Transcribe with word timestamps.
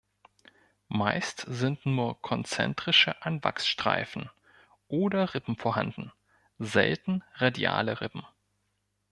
Meist 0.87 1.45
sind 1.47 1.85
nur 1.85 2.19
konzentrische 2.23 3.23
Anwachsstreifen 3.23 4.31
oder 4.87 5.35
Rippen 5.35 5.55
vorhanden, 5.57 6.11
selten 6.57 7.23
radiale 7.35 8.01
Rippen. 8.01 8.23